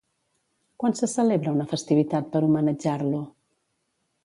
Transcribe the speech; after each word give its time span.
Quan 0.83 0.95
se 0.99 1.09
celebra 1.11 1.53
una 1.57 1.67
festivitat 1.75 2.33
per 2.33 2.43
homenatjar-lo? 2.49 3.23